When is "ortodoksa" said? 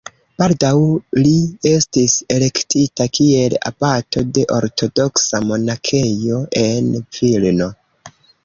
4.57-5.45